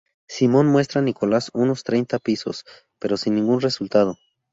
[0.27, 2.65] Simon muestra a Nicolas unos treinta pisos,
[2.99, 4.17] pero sin ningún resultado.